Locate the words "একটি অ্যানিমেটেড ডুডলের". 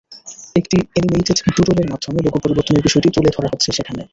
0.55-1.87